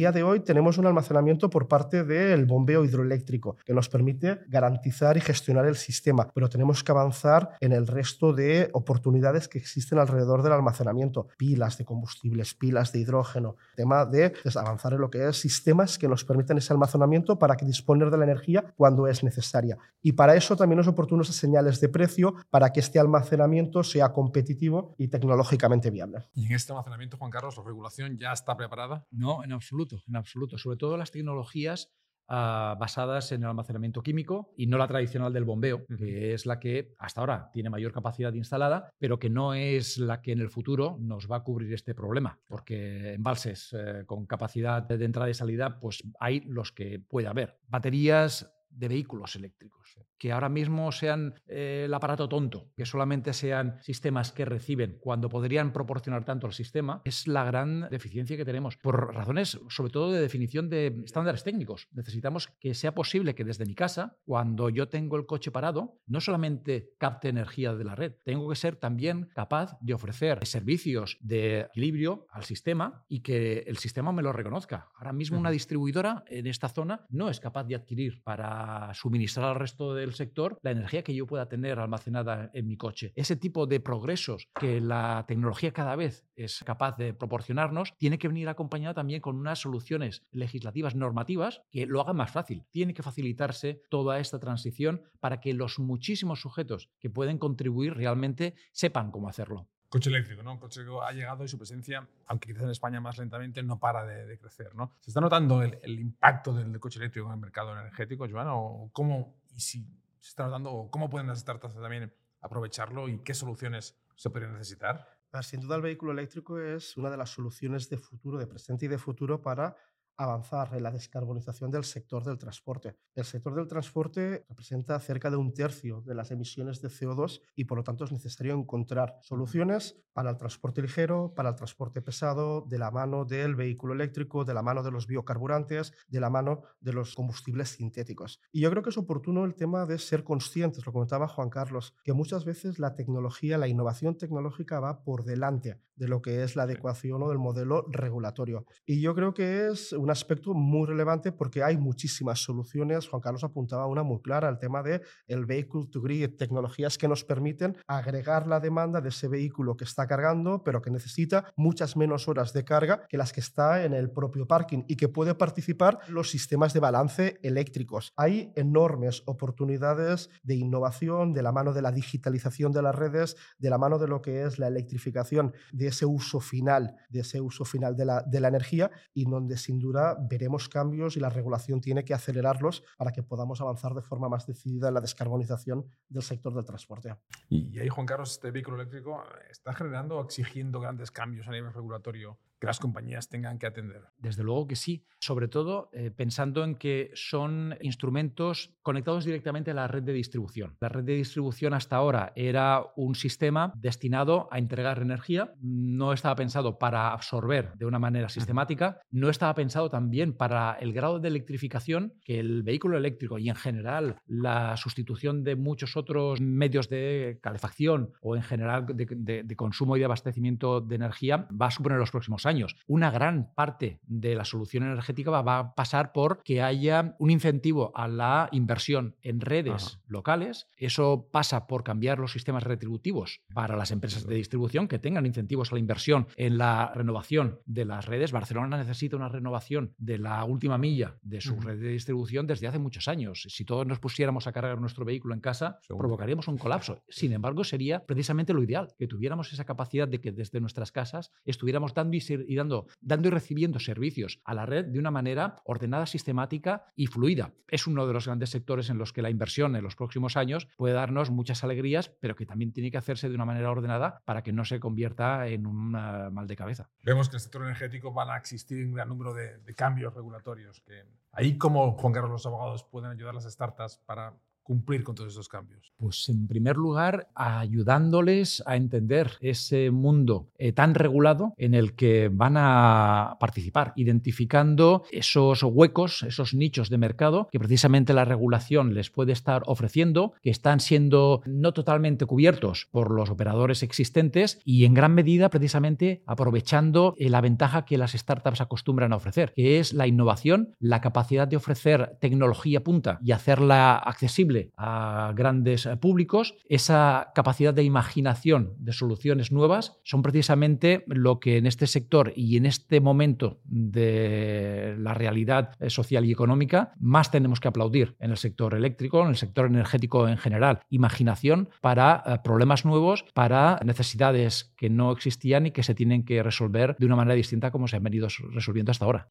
día 0.02 0.10
de 0.10 0.24
hoy 0.24 0.40
tenemos 0.40 0.78
un 0.78 0.86
almacenamiento 0.86 1.48
por 1.48 1.68
parte 1.68 2.02
del 2.02 2.44
bombeo 2.44 2.84
hidroeléctrico 2.84 3.56
que 3.64 3.72
nos 3.72 3.88
permite 3.88 4.40
garantizar 4.48 5.16
y 5.16 5.20
gestionar 5.20 5.64
el 5.64 5.76
sistema, 5.76 6.28
pero 6.34 6.48
tenemos 6.48 6.82
que 6.82 6.90
avanzar 6.90 7.50
en 7.60 7.70
el 7.70 7.86
resto 7.86 8.32
de 8.32 8.68
oportunidades 8.72 9.46
que 9.46 9.58
existen 9.58 10.00
alrededor 10.00 10.42
del 10.42 10.54
almacenamiento, 10.54 11.28
pilas 11.36 11.78
de 11.78 11.84
combustibles, 11.84 12.52
pilas 12.52 12.90
de 12.90 12.98
hidrógeno, 12.98 13.54
tema 13.76 14.04
de 14.04 14.30
pues, 14.42 14.56
avanzar 14.56 14.92
en 14.94 15.02
lo 15.02 15.08
que 15.08 15.28
es 15.28 15.36
sistemas 15.36 15.96
que 15.98 16.08
nos 16.08 16.24
permiten 16.24 16.58
ese 16.58 16.72
almacenamiento 16.72 17.38
para 17.38 17.54
que 17.54 17.64
disponer 17.64 18.10
de 18.10 18.18
la 18.18 18.24
energía 18.24 18.74
cuando 18.76 19.06
es 19.06 19.22
necesaria. 19.22 19.78
Y 20.02 20.14
para 20.14 20.34
eso 20.34 20.56
también 20.56 20.80
es 20.80 20.88
oportuno 20.88 21.22
esas 21.22 21.36
señales 21.36 21.80
de 21.80 21.88
precio 21.88 22.34
para 22.50 22.72
que 22.72 22.80
este 22.80 22.98
almacenamiento 22.98 23.84
sea 23.84 24.12
competitivo 24.12 24.96
y 24.98 25.06
tecnológicamente 25.06 25.90
viable. 25.90 26.24
¿Y 26.34 26.46
en 26.46 26.54
este 26.54 26.72
almacenamiento, 26.72 27.16
Juan 27.18 27.30
Carlos, 27.30 27.56
la 27.56 27.62
regulación 27.62 28.18
ya 28.18 28.32
está 28.32 28.56
preparada? 28.56 29.06
No, 29.12 29.44
en 29.44 29.52
absoluto, 29.52 29.81
en 30.06 30.16
absoluto. 30.16 30.58
Sobre 30.58 30.76
todo 30.76 30.96
las 30.96 31.10
tecnologías 31.10 31.90
ah, 32.28 32.76
basadas 32.78 33.32
en 33.32 33.42
el 33.42 33.48
almacenamiento 33.48 34.02
químico 34.02 34.52
y 34.56 34.66
no 34.66 34.78
la 34.78 34.88
tradicional 34.88 35.32
del 35.32 35.44
bombeo, 35.44 35.84
que 35.86 36.34
es 36.34 36.46
la 36.46 36.58
que 36.58 36.94
hasta 36.98 37.20
ahora 37.20 37.50
tiene 37.52 37.70
mayor 37.70 37.92
capacidad 37.92 38.32
instalada, 38.32 38.90
pero 38.98 39.18
que 39.18 39.30
no 39.30 39.54
es 39.54 39.98
la 39.98 40.20
que 40.20 40.32
en 40.32 40.40
el 40.40 40.50
futuro 40.50 40.96
nos 41.00 41.30
va 41.30 41.36
a 41.36 41.42
cubrir 41.44 41.72
este 41.72 41.94
problema, 41.94 42.38
porque 42.48 43.14
embalses 43.14 43.72
eh, 43.72 44.04
con 44.06 44.26
capacidad 44.26 44.82
de 44.82 45.04
entrada 45.04 45.30
y 45.30 45.34
salida, 45.34 45.78
pues 45.80 46.02
hay 46.20 46.40
los 46.40 46.72
que 46.72 46.98
puede 47.00 47.28
haber. 47.28 47.58
Baterías 47.68 48.50
de 48.72 48.88
vehículos 48.88 49.36
eléctricos 49.36 49.98
que 50.22 50.30
ahora 50.30 50.48
mismo 50.48 50.92
sean 50.92 51.34
eh, 51.48 51.82
el 51.86 51.94
aparato 51.94 52.28
tonto, 52.28 52.70
que 52.76 52.86
solamente 52.86 53.32
sean 53.32 53.78
sistemas 53.82 54.30
que 54.30 54.44
reciben 54.44 54.98
cuando 55.00 55.28
podrían 55.28 55.72
proporcionar 55.72 56.24
tanto 56.24 56.46
al 56.46 56.52
sistema, 56.52 57.02
es 57.04 57.26
la 57.26 57.42
gran 57.42 57.88
deficiencia 57.90 58.36
que 58.36 58.44
tenemos. 58.44 58.76
Por 58.76 59.12
razones, 59.12 59.58
sobre 59.68 59.90
todo, 59.90 60.12
de 60.12 60.20
definición 60.20 60.70
de 60.70 61.02
estándares 61.04 61.42
técnicos. 61.42 61.88
Necesitamos 61.90 62.46
que 62.60 62.72
sea 62.74 62.94
posible 62.94 63.34
que 63.34 63.42
desde 63.42 63.66
mi 63.66 63.74
casa, 63.74 64.16
cuando 64.24 64.68
yo 64.68 64.88
tengo 64.88 65.16
el 65.16 65.26
coche 65.26 65.50
parado, 65.50 65.98
no 66.06 66.20
solamente 66.20 66.92
capte 66.98 67.28
energía 67.28 67.74
de 67.74 67.82
la 67.82 67.96
red, 67.96 68.12
tengo 68.22 68.48
que 68.48 68.54
ser 68.54 68.76
también 68.76 69.28
capaz 69.34 69.76
de 69.80 69.94
ofrecer 69.94 70.46
servicios 70.46 71.18
de 71.20 71.62
equilibrio 71.62 72.28
al 72.30 72.44
sistema 72.44 73.04
y 73.08 73.22
que 73.22 73.64
el 73.66 73.78
sistema 73.78 74.12
me 74.12 74.22
lo 74.22 74.32
reconozca. 74.32 74.88
Ahora 74.94 75.12
mismo 75.12 75.36
una 75.36 75.50
distribuidora 75.50 76.22
en 76.28 76.46
esta 76.46 76.68
zona 76.68 77.04
no 77.08 77.28
es 77.28 77.40
capaz 77.40 77.64
de 77.64 77.74
adquirir 77.74 78.22
para 78.22 78.61
suministrar 78.94 79.50
al 79.50 79.60
resto 79.60 79.94
del 79.94 80.14
sector 80.14 80.58
la 80.62 80.70
energía 80.70 81.02
que 81.02 81.14
yo 81.14 81.26
pueda 81.26 81.48
tener 81.48 81.78
almacenada 81.78 82.50
en 82.54 82.66
mi 82.66 82.76
coche. 82.76 83.12
Ese 83.16 83.36
tipo 83.36 83.66
de 83.66 83.80
progresos 83.80 84.48
que 84.58 84.80
la 84.80 85.24
tecnología 85.26 85.72
cada 85.72 85.96
vez 85.96 86.24
es 86.36 86.62
capaz 86.64 86.96
de 86.96 87.14
proporcionarnos 87.14 87.94
tiene 87.98 88.18
que 88.18 88.28
venir 88.28 88.48
acompañada 88.48 88.94
también 88.94 89.20
con 89.20 89.36
unas 89.36 89.60
soluciones 89.60 90.22
legislativas, 90.30 90.94
normativas, 90.94 91.62
que 91.70 91.86
lo 91.86 92.00
hagan 92.00 92.16
más 92.16 92.30
fácil. 92.30 92.64
Tiene 92.70 92.94
que 92.94 93.02
facilitarse 93.02 93.82
toda 93.88 94.18
esta 94.18 94.38
transición 94.38 95.02
para 95.20 95.40
que 95.40 95.54
los 95.54 95.78
muchísimos 95.78 96.40
sujetos 96.40 96.90
que 96.98 97.10
pueden 97.10 97.38
contribuir 97.38 97.94
realmente 97.94 98.54
sepan 98.72 99.10
cómo 99.10 99.28
hacerlo 99.28 99.68
coche 99.92 100.08
eléctrico, 100.08 100.42
¿no? 100.42 100.52
Un 100.52 100.58
coche 100.58 100.80
eléctrico 100.80 101.02
ha 101.02 101.12
llegado 101.12 101.44
y 101.44 101.48
su 101.48 101.58
presencia, 101.58 102.08
aunque 102.26 102.48
quizás 102.48 102.62
en 102.62 102.70
España 102.70 102.98
más 102.98 103.18
lentamente, 103.18 103.62
no 103.62 103.78
para 103.78 104.06
de, 104.06 104.38
crecer, 104.38 104.74
¿no? 104.74 104.90
¿Se 105.00 105.10
está 105.10 105.20
notando 105.20 105.62
el, 105.62 106.00
impacto 106.00 106.54
del, 106.54 106.80
coche 106.80 106.98
eléctrico 106.98 107.26
en 107.26 107.34
el 107.34 107.40
mercado 107.40 107.78
energético, 107.78 108.26
Joan? 108.26 108.48
¿O 108.52 108.88
cómo, 108.94 109.36
y 109.54 109.60
si 109.60 109.84
se 110.18 110.30
está 110.30 110.48
dando, 110.48 110.88
cómo 110.90 111.10
pueden 111.10 111.26
las 111.26 111.40
startups 111.40 111.74
también 111.74 112.10
aprovecharlo 112.40 113.06
y 113.10 113.18
qué 113.18 113.34
soluciones 113.34 113.94
se 114.16 114.30
podrían 114.30 114.54
necesitar? 114.54 115.06
Sin 115.42 115.60
duda 115.60 115.76
el 115.76 115.82
vehículo 115.82 116.12
eléctrico 116.12 116.58
es 116.58 116.96
una 116.96 117.10
de 117.10 117.18
las 117.18 117.28
soluciones 117.28 117.90
de 117.90 117.98
futuro, 117.98 118.38
de 118.38 118.46
presente 118.46 118.86
y 118.86 118.88
de 118.88 118.96
futuro 118.96 119.42
para 119.42 119.76
avanzar 120.16 120.74
en 120.74 120.82
la 120.82 120.90
descarbonización 120.90 121.70
del 121.70 121.84
sector 121.84 122.24
del 122.24 122.38
transporte. 122.38 122.96
El 123.14 123.24
sector 123.24 123.54
del 123.54 123.68
transporte 123.68 124.44
representa 124.48 124.98
cerca 125.00 125.30
de 125.30 125.36
un 125.36 125.52
tercio 125.52 126.02
de 126.02 126.14
las 126.14 126.30
emisiones 126.30 126.80
de 126.80 126.88
CO2 126.88 127.40
y 127.54 127.64
por 127.64 127.78
lo 127.78 127.84
tanto 127.84 128.04
es 128.04 128.12
necesario 128.12 128.54
encontrar 128.54 129.18
soluciones 129.22 129.96
para 130.12 130.30
el 130.30 130.36
transporte 130.36 130.82
ligero, 130.82 131.32
para 131.34 131.50
el 131.50 131.56
transporte 131.56 132.02
pesado, 132.02 132.62
de 132.62 132.78
la 132.78 132.90
mano 132.90 133.24
del 133.24 133.54
vehículo 133.54 133.94
eléctrico, 133.94 134.44
de 134.44 134.54
la 134.54 134.62
mano 134.62 134.82
de 134.82 134.90
los 134.90 135.06
biocarburantes, 135.06 135.92
de 136.08 136.20
la 136.20 136.30
mano 136.30 136.62
de 136.80 136.92
los 136.92 137.14
combustibles 137.14 137.70
sintéticos. 137.70 138.40
Y 138.52 138.60
yo 138.60 138.70
creo 138.70 138.82
que 138.82 138.90
es 138.90 138.98
oportuno 138.98 139.44
el 139.44 139.54
tema 139.54 139.86
de 139.86 139.98
ser 139.98 140.24
conscientes, 140.24 140.84
lo 140.86 140.92
comentaba 140.92 141.28
Juan 141.28 141.50
Carlos, 141.50 141.94
que 142.04 142.12
muchas 142.12 142.44
veces 142.44 142.78
la 142.78 142.94
tecnología, 142.94 143.58
la 143.58 143.68
innovación 143.68 144.16
tecnológica 144.16 144.80
va 144.80 145.02
por 145.02 145.24
delante 145.24 145.80
de 145.96 146.08
lo 146.08 146.22
que 146.22 146.42
es 146.42 146.56
la 146.56 146.64
adecuación 146.64 147.22
o 147.22 147.28
del 147.28 147.38
modelo 147.38 147.86
regulatorio. 147.88 148.66
Y 148.86 149.00
yo 149.00 149.14
creo 149.14 149.34
que 149.34 149.68
es 149.68 149.92
un 150.02 150.10
aspecto 150.10 150.52
muy 150.52 150.86
relevante 150.86 151.30
porque 151.30 151.62
hay 151.62 151.76
muchísimas 151.76 152.40
soluciones. 152.40 153.08
Juan 153.08 153.22
Carlos 153.22 153.44
apuntaba 153.44 153.86
una 153.86 154.02
muy 154.02 154.20
clara, 154.20 154.48
el 154.48 154.58
tema 154.58 154.82
de 154.82 155.00
el 155.28 155.46
vehicle 155.46 155.86
to 155.90 156.00
grid, 156.00 156.36
tecnologías 156.36 156.98
que 156.98 157.06
nos 157.06 157.24
permiten 157.24 157.76
agregar 157.86 158.48
la 158.48 158.58
demanda 158.58 159.00
de 159.00 159.10
ese 159.10 159.28
vehículo 159.28 159.76
que 159.76 159.84
está 159.84 160.06
cargando, 160.08 160.64
pero 160.64 160.82
que 160.82 160.90
necesita 160.90 161.52
muchas 161.56 161.96
menos 161.96 162.26
horas 162.26 162.52
de 162.52 162.64
carga 162.64 163.06
que 163.08 163.16
las 163.16 163.32
que 163.32 163.40
está 163.40 163.84
en 163.84 163.94
el 163.94 164.10
propio 164.10 164.46
parking 164.46 164.82
y 164.88 164.96
que 164.96 165.08
puede 165.08 165.36
participar 165.36 166.00
los 166.08 166.30
sistemas 166.30 166.72
de 166.72 166.80
balance 166.80 167.38
eléctricos. 167.42 168.12
Hay 168.16 168.52
enormes 168.56 169.22
oportunidades 169.26 170.30
de 170.42 170.56
innovación 170.56 171.32
de 171.32 171.42
la 171.42 171.52
mano 171.52 171.72
de 171.72 171.82
la 171.82 171.92
digitalización 171.92 172.72
de 172.72 172.82
las 172.82 172.94
redes, 172.94 173.36
de 173.58 173.70
la 173.70 173.78
mano 173.78 173.98
de 174.00 174.08
lo 174.08 174.20
que 174.20 174.42
es 174.42 174.58
la 174.58 174.66
electrificación 174.66 175.54
de 175.70 175.88
ese 175.88 176.06
uso 176.06 176.40
final, 176.40 176.96
de 177.08 177.20
ese 177.20 177.40
uso 177.40 177.64
final 177.64 177.96
de 177.96 178.04
la, 178.04 178.22
de 178.22 178.40
la 178.40 178.48
energía 178.48 178.90
y 179.14 179.24
donde 179.24 179.56
sin 179.56 179.78
duda 179.78 179.91
veremos 180.20 180.68
cambios 180.68 181.16
y 181.16 181.20
la 181.20 181.28
regulación 181.28 181.80
tiene 181.80 182.04
que 182.04 182.14
acelerarlos 182.14 182.82
para 182.96 183.12
que 183.12 183.22
podamos 183.22 183.60
avanzar 183.60 183.94
de 183.94 184.02
forma 184.02 184.28
más 184.28 184.46
decidida 184.46 184.88
en 184.88 184.94
la 184.94 185.00
descarbonización 185.00 185.86
del 186.08 186.22
sector 186.22 186.54
del 186.54 186.64
transporte. 186.64 187.14
Y 187.48 187.78
ahí, 187.78 187.88
Juan 187.88 188.06
Carlos, 188.06 188.32
este 188.32 188.50
vehículo 188.50 188.76
eléctrico 188.76 189.22
está 189.50 189.72
generando 189.72 190.18
o 190.18 190.24
exigiendo 190.24 190.80
grandes 190.80 191.10
cambios 191.10 191.46
a 191.48 191.50
nivel 191.50 191.72
regulatorio 191.72 192.38
que 192.62 192.68
las 192.68 192.78
compañías 192.78 193.28
tengan 193.28 193.58
que 193.58 193.66
atender. 193.66 194.02
Desde 194.18 194.44
luego 194.44 194.68
que 194.68 194.76
sí, 194.76 195.04
sobre 195.18 195.48
todo 195.48 195.90
eh, 195.92 196.12
pensando 196.12 196.62
en 196.62 196.76
que 196.76 197.10
son 197.12 197.76
instrumentos 197.80 198.70
conectados 198.82 199.24
directamente 199.24 199.72
a 199.72 199.74
la 199.74 199.88
red 199.88 200.04
de 200.04 200.12
distribución. 200.12 200.76
La 200.78 200.88
red 200.88 201.02
de 201.02 201.14
distribución 201.14 201.74
hasta 201.74 201.96
ahora 201.96 202.32
era 202.36 202.84
un 202.94 203.16
sistema 203.16 203.72
destinado 203.74 204.46
a 204.52 204.58
entregar 204.58 205.02
energía, 205.02 205.52
no 205.60 206.12
estaba 206.12 206.36
pensado 206.36 206.78
para 206.78 207.12
absorber 207.12 207.72
de 207.74 207.84
una 207.84 207.98
manera 207.98 208.28
sistemática, 208.28 209.00
no 209.10 209.28
estaba 209.28 209.56
pensado 209.56 209.90
también 209.90 210.32
para 210.32 210.74
el 210.74 210.92
grado 210.92 211.18
de 211.18 211.26
electrificación 211.26 212.14
que 212.24 212.38
el 212.38 212.62
vehículo 212.62 212.96
eléctrico 212.96 213.38
y 213.38 213.48
en 213.48 213.56
general 213.56 214.20
la 214.28 214.76
sustitución 214.76 215.42
de 215.42 215.56
muchos 215.56 215.96
otros 215.96 216.40
medios 216.40 216.88
de 216.88 217.40
calefacción 217.42 218.12
o 218.20 218.36
en 218.36 218.42
general 218.44 218.86
de, 218.86 219.42
de 219.42 219.56
consumo 219.56 219.96
y 219.96 219.98
de 219.98 220.04
abastecimiento 220.04 220.80
de 220.80 220.94
energía 220.94 221.48
va 221.60 221.66
a 221.66 221.70
suponer 221.72 221.98
los 221.98 222.12
próximos 222.12 222.46
años 222.46 222.51
años. 222.52 222.76
Una 222.86 223.10
gran 223.10 223.52
parte 223.54 223.98
de 224.02 224.34
la 224.34 224.44
solución 224.44 224.84
energética 224.84 225.30
va, 225.30 225.58
a 225.58 225.74
pasar 225.74 226.12
por 226.12 226.42
que 226.44 226.62
haya 226.62 227.16
un 227.18 227.30
incentivo 227.30 227.92
a 227.94 228.06
la 228.08 228.48
inversión 228.52 229.16
en 229.22 229.40
redes 229.40 229.98
locales. 230.06 230.68
Eso 230.76 231.28
pasa 231.32 231.66
por 231.66 231.82
cambiar 231.82 232.18
los 232.18 232.32
sistemas 232.32 232.62
retributivos 232.62 233.40
para 233.54 233.76
las 233.76 233.90
empresas 233.90 234.26
de 234.26 234.34
distribución 234.36 234.88
que 234.88 234.98
tengan 234.98 235.26
incentivos 235.26 235.72
a 235.72 235.74
la 235.74 235.80
inversión 235.80 236.28
en 236.36 236.58
la 236.58 236.92
renovación 236.94 237.60
de 237.66 237.84
las 237.84 238.06
redes. 238.06 238.32
Barcelona 238.32 238.78
necesita 238.78 239.16
una 239.16 239.28
renovación 239.28 239.94
de 239.98 240.18
la 240.18 240.44
última 240.44 240.78
milla 240.78 241.16
de 241.22 241.40
su 241.40 241.58
red 241.60 241.80
de 241.80 241.88
distribución 241.88 242.46
desde 242.46 242.68
hace 242.68 242.78
muchos 242.78 243.08
años. 243.08 243.46
Si 243.48 243.64
todos 243.64 243.86
nos 243.86 243.98
pusiéramos 243.98 244.46
a 244.46 244.52
cargar 244.52 244.80
nuestro 244.80 245.04
vehículo 245.04 245.34
en 245.34 245.40
casa, 245.40 245.78
provocaríamos 245.88 246.48
un 246.48 246.58
colapso. 246.58 247.02
Sin 247.08 247.32
embargo, 247.32 247.64
sería 247.64 248.04
precisamente 248.04 248.52
lo 248.52 248.62
ideal, 248.62 248.94
que 248.98 249.06
tuviéramos 249.06 249.52
esa 249.52 249.64
capacidad 249.64 250.08
de 250.08 250.20
que 250.20 250.32
desde 250.32 250.60
nuestras 250.60 250.92
casas 250.92 251.32
estuviéramos 251.44 251.94
dando 251.94 252.12
y 252.16 252.20
y 252.46 252.54
dando, 252.54 252.86
dando 253.00 253.28
y 253.28 253.30
recibiendo 253.30 253.78
servicios 253.78 254.40
a 254.44 254.54
la 254.54 254.66
red 254.66 254.86
de 254.86 254.98
una 254.98 255.10
manera 255.10 255.62
ordenada, 255.64 256.06
sistemática 256.06 256.84
y 256.96 257.06
fluida. 257.06 257.52
Es 257.68 257.86
uno 257.86 258.06
de 258.06 258.12
los 258.12 258.26
grandes 258.26 258.50
sectores 258.50 258.90
en 258.90 258.98
los 258.98 259.12
que 259.12 259.22
la 259.22 259.30
inversión 259.30 259.76
en 259.76 259.82
los 259.82 259.96
próximos 259.96 260.36
años 260.36 260.68
puede 260.76 260.94
darnos 260.94 261.30
muchas 261.30 261.64
alegrías, 261.64 262.10
pero 262.20 262.36
que 262.36 262.46
también 262.46 262.72
tiene 262.72 262.90
que 262.90 262.98
hacerse 262.98 263.28
de 263.28 263.34
una 263.34 263.44
manera 263.44 263.70
ordenada 263.70 264.22
para 264.24 264.42
que 264.42 264.52
no 264.52 264.64
se 264.64 264.80
convierta 264.80 265.46
en 265.48 265.66
un 265.66 265.94
uh, 265.94 266.30
mal 266.30 266.46
de 266.46 266.56
cabeza. 266.56 266.90
Vemos 267.02 267.28
que 267.28 267.34
en 267.34 267.36
el 267.36 267.40
sector 267.40 267.62
energético 267.62 268.12
van 268.12 268.30
a 268.30 268.36
existir 268.36 268.84
un 268.84 268.94
gran 268.94 269.08
número 269.08 269.34
de, 269.34 269.58
de 269.58 269.74
cambios 269.74 270.14
regulatorios. 270.14 270.80
Que 270.80 271.04
ahí, 271.32 271.56
como 271.58 271.92
Juan 271.92 272.12
Carlos, 272.12 272.30
los 272.30 272.46
abogados 272.46 272.84
pueden 272.84 273.10
ayudar 273.10 273.30
a 273.30 273.34
las 273.34 273.44
startups 273.44 273.98
para 274.04 274.34
cumplir 274.62 275.04
con 275.04 275.14
todos 275.14 275.32
esos 275.32 275.48
cambios? 275.48 275.92
Pues 275.96 276.28
en 276.28 276.46
primer 276.46 276.76
lugar, 276.76 277.28
ayudándoles 277.34 278.62
a 278.66 278.76
entender 278.76 279.32
ese 279.40 279.90
mundo 279.90 280.48
eh, 280.58 280.72
tan 280.72 280.94
regulado 280.94 281.54
en 281.56 281.74
el 281.74 281.94
que 281.94 282.30
van 282.32 282.54
a 282.56 283.36
participar, 283.40 283.92
identificando 283.96 285.04
esos 285.10 285.62
huecos, 285.62 286.22
esos 286.22 286.54
nichos 286.54 286.90
de 286.90 286.98
mercado 286.98 287.48
que 287.50 287.58
precisamente 287.58 288.14
la 288.14 288.24
regulación 288.24 288.94
les 288.94 289.10
puede 289.10 289.32
estar 289.32 289.62
ofreciendo, 289.66 290.34
que 290.42 290.50
están 290.50 290.80
siendo 290.80 291.42
no 291.46 291.72
totalmente 291.72 292.26
cubiertos 292.26 292.88
por 292.90 293.10
los 293.10 293.30
operadores 293.30 293.82
existentes 293.82 294.60
y 294.64 294.84
en 294.84 294.94
gran 294.94 295.14
medida 295.14 295.50
precisamente 295.50 296.22
aprovechando 296.26 297.14
eh, 297.18 297.28
la 297.28 297.40
ventaja 297.40 297.84
que 297.84 297.98
las 297.98 298.12
startups 298.12 298.60
acostumbran 298.60 299.12
a 299.12 299.16
ofrecer, 299.16 299.52
que 299.54 299.78
es 299.78 299.92
la 299.92 300.06
innovación, 300.06 300.74
la 300.78 301.00
capacidad 301.00 301.48
de 301.48 301.56
ofrecer 301.56 302.16
tecnología 302.20 302.82
punta 302.82 303.18
y 303.22 303.32
hacerla 303.32 303.96
accesible 303.96 304.51
a 304.76 305.32
grandes 305.34 305.86
eh, 305.86 305.96
públicos, 305.96 306.54
esa 306.68 307.32
capacidad 307.34 307.74
de 307.74 307.82
imaginación 307.82 308.74
de 308.78 308.92
soluciones 308.92 309.52
nuevas 309.52 309.98
son 310.02 310.22
precisamente 310.22 311.04
lo 311.06 311.40
que 311.40 311.56
en 311.56 311.66
este 311.66 311.86
sector 311.86 312.32
y 312.36 312.56
en 312.56 312.66
este 312.66 313.00
momento 313.00 313.60
de 313.64 314.96
la 314.98 315.14
realidad 315.14 315.74
eh, 315.80 315.90
social 315.90 316.24
y 316.24 316.32
económica 316.32 316.92
más 316.98 317.30
tenemos 317.30 317.60
que 317.60 317.68
aplaudir 317.68 318.16
en 318.20 318.30
el 318.30 318.36
sector 318.36 318.74
eléctrico, 318.74 319.22
en 319.22 319.28
el 319.28 319.36
sector 319.36 319.66
energético 319.66 320.28
en 320.28 320.38
general. 320.38 320.80
Imaginación 320.90 321.68
para 321.80 322.22
eh, 322.26 322.38
problemas 322.44 322.84
nuevos, 322.84 323.24
para 323.34 323.80
necesidades 323.84 324.72
que 324.76 324.90
no 324.90 325.12
existían 325.12 325.66
y 325.66 325.70
que 325.70 325.82
se 325.82 325.94
tienen 325.94 326.24
que 326.24 326.42
resolver 326.42 326.96
de 326.98 327.06
una 327.06 327.16
manera 327.16 327.34
distinta 327.34 327.70
como 327.70 327.88
se 327.88 327.96
han 327.96 328.02
venido 328.02 328.28
resolviendo 328.50 328.90
hasta 328.90 329.04
ahora. 329.04 329.28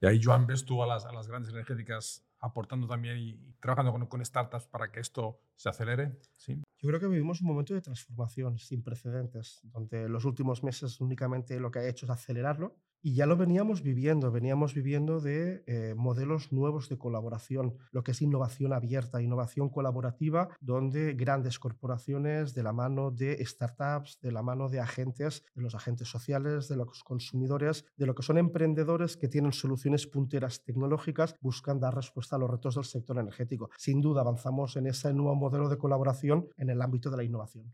Y 0.00 0.06
ahí, 0.06 0.20
Joan, 0.22 0.46
ves 0.46 0.64
tú 0.64 0.82
a 0.82 0.86
las 0.86 1.26
grandes 1.26 1.52
energéticas 1.52 2.27
aportando 2.40 2.86
también 2.86 3.18
y, 3.18 3.54
trabajando 3.60 3.92
con, 3.92 4.06
con, 4.06 4.24
startups 4.24 4.66
para 4.66 4.90
que 4.90 5.00
esto 5.00 5.40
se 5.56 5.68
acelere. 5.68 6.18
¿sí? 6.36 6.62
Yo 6.78 6.88
creo 6.88 7.00
que 7.00 7.08
vivimos 7.08 7.40
un 7.40 7.48
momento 7.48 7.74
de 7.74 7.80
transformación 7.80 8.58
sin 8.58 8.82
precedentes, 8.82 9.60
donde 9.64 10.08
los 10.08 10.24
últimos 10.24 10.62
meses 10.62 11.00
únicamente 11.00 11.58
lo 11.58 11.70
que 11.70 11.80
ha 11.80 11.88
hecho 11.88 12.06
es 12.06 12.10
acelerarlo 12.10 12.76
y 13.02 13.14
ya 13.14 13.26
lo 13.26 13.36
veníamos 13.36 13.82
viviendo, 13.82 14.30
veníamos 14.30 14.74
viviendo 14.74 15.20
de 15.20 15.62
eh, 15.66 15.94
modelos 15.96 16.52
nuevos 16.52 16.88
de 16.88 16.98
colaboración, 16.98 17.76
lo 17.92 18.02
que 18.02 18.12
es 18.12 18.22
innovación 18.22 18.72
abierta, 18.72 19.22
innovación 19.22 19.68
colaborativa, 19.68 20.48
donde 20.60 21.14
grandes 21.14 21.58
corporaciones 21.58 22.54
de 22.54 22.62
la 22.62 22.72
mano 22.72 23.10
de 23.10 23.44
startups, 23.44 24.18
de 24.20 24.32
la 24.32 24.42
mano 24.42 24.68
de 24.68 24.80
agentes, 24.80 25.44
de 25.54 25.62
los 25.62 25.74
agentes 25.74 26.08
sociales, 26.08 26.68
de 26.68 26.76
los 26.76 27.04
consumidores, 27.04 27.84
de 27.96 28.06
lo 28.06 28.14
que 28.14 28.22
son 28.22 28.38
emprendedores 28.38 29.16
que 29.16 29.28
tienen 29.28 29.52
soluciones 29.52 30.06
punteras 30.06 30.62
tecnológicas, 30.64 31.34
buscan 31.40 31.80
dar 31.80 31.94
respuesta 31.94 32.36
a 32.36 32.38
los 32.38 32.50
retos 32.50 32.74
del 32.74 32.84
sector 32.84 33.18
energético. 33.18 33.70
Sin 33.76 34.00
duda 34.00 34.22
avanzamos 34.22 34.76
en 34.76 34.86
ese 34.86 35.12
nuevo 35.12 35.34
modelo 35.34 35.68
de 35.68 35.78
colaboración 35.78 36.48
en 36.56 36.70
el 36.70 36.82
ámbito 36.82 37.10
de 37.10 37.16
la 37.16 37.24
innovación. 37.24 37.72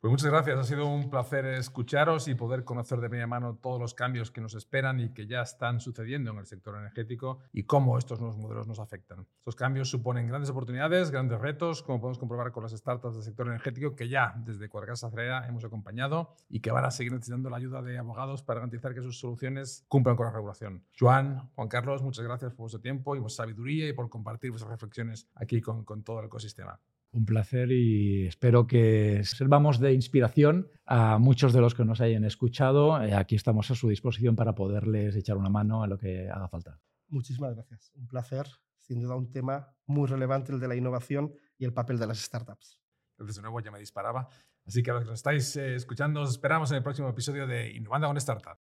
Pues 0.00 0.10
muchas 0.10 0.30
gracias, 0.30 0.58
ha 0.58 0.64
sido 0.64 0.86
un 0.86 1.10
placer 1.10 1.44
escucharos 1.44 2.26
y 2.26 2.34
poder 2.34 2.64
conocer 2.64 3.00
de 3.00 3.10
primera 3.10 3.26
mano 3.26 3.58
todos 3.60 3.78
los 3.78 3.92
cambios 3.92 4.30
que 4.30 4.40
nos 4.40 4.54
esperan 4.54 4.98
y 4.98 5.12
que 5.12 5.26
ya 5.26 5.42
están 5.42 5.78
sucediendo 5.78 6.30
en 6.30 6.38
el 6.38 6.46
sector 6.46 6.74
energético 6.74 7.40
y 7.52 7.64
cómo 7.64 7.98
estos 7.98 8.18
nuevos 8.18 8.38
modelos 8.38 8.66
nos 8.66 8.80
afectan. 8.80 9.26
Estos 9.40 9.56
cambios 9.56 9.90
suponen 9.90 10.26
grandes 10.26 10.48
oportunidades, 10.48 11.10
grandes 11.10 11.38
retos, 11.38 11.82
como 11.82 12.00
podemos 12.00 12.18
comprobar 12.18 12.50
con 12.50 12.62
las 12.62 12.72
startups 12.72 13.16
del 13.16 13.24
sector 13.24 13.48
energético 13.48 13.94
que 13.94 14.08
ya 14.08 14.32
desde 14.38 14.70
Cuadricasa 14.70 15.08
Acelera 15.08 15.46
hemos 15.46 15.66
acompañado 15.66 16.34
y 16.48 16.60
que 16.60 16.70
van 16.70 16.86
a 16.86 16.90
seguir 16.90 17.12
necesitando 17.12 17.50
la 17.50 17.58
ayuda 17.58 17.82
de 17.82 17.98
abogados 17.98 18.42
para 18.42 18.60
garantizar 18.60 18.94
que 18.94 19.02
sus 19.02 19.20
soluciones 19.20 19.84
cumplan 19.86 20.16
con 20.16 20.24
la 20.24 20.32
regulación. 20.32 20.82
Joan, 20.98 21.50
Juan 21.54 21.68
Carlos, 21.68 22.02
muchas 22.02 22.24
gracias 22.24 22.52
por 22.52 22.60
vuestro 22.60 22.80
tiempo 22.80 23.16
y 23.16 23.18
vuestra 23.18 23.44
sabiduría 23.44 23.86
y 23.86 23.92
por 23.92 24.08
compartir 24.08 24.50
vuestras 24.50 24.70
reflexiones 24.70 25.28
aquí 25.34 25.60
con 25.60 25.84
todo 26.04 26.20
el 26.20 26.26
ecosistema. 26.28 26.80
Un 27.12 27.24
placer 27.24 27.72
y 27.72 28.26
espero 28.26 28.68
que 28.68 29.22
sirvamos 29.24 29.80
de 29.80 29.92
inspiración 29.92 30.68
a 30.86 31.18
muchos 31.18 31.52
de 31.52 31.60
los 31.60 31.74
que 31.74 31.84
nos 31.84 32.00
hayan 32.00 32.24
escuchado. 32.24 33.02
Eh, 33.02 33.14
aquí 33.14 33.34
estamos 33.34 33.68
a 33.72 33.74
su 33.74 33.88
disposición 33.88 34.36
para 34.36 34.54
poderles 34.54 35.16
echar 35.16 35.36
una 35.36 35.50
mano 35.50 35.82
en 35.82 35.90
lo 35.90 35.98
que 35.98 36.30
haga 36.30 36.48
falta. 36.48 36.80
Muchísimas 37.08 37.54
gracias. 37.54 37.90
Un 37.96 38.06
placer. 38.06 38.46
Sin 38.78 39.00
duda 39.00 39.16
un 39.16 39.30
tema 39.30 39.74
muy 39.86 40.08
relevante 40.08 40.52
el 40.52 40.60
de 40.60 40.68
la 40.68 40.76
innovación 40.76 41.34
y 41.58 41.64
el 41.64 41.72
papel 41.72 41.98
de 41.98 42.06
las 42.06 42.18
startups. 42.18 42.78
Desde 43.18 43.42
nuevo 43.42 43.60
ya 43.60 43.72
me 43.72 43.80
disparaba. 43.80 44.28
Así 44.64 44.82
que 44.82 44.90
a 44.90 44.94
los 44.94 45.02
que 45.02 45.10
nos 45.10 45.18
estáis 45.18 45.56
eh, 45.56 45.74
escuchando, 45.74 46.22
os 46.22 46.30
esperamos 46.30 46.70
en 46.70 46.76
el 46.76 46.82
próximo 46.82 47.08
episodio 47.08 47.46
de 47.46 47.72
Innovando 47.72 48.06
con 48.06 48.16
Startup. 48.18 48.58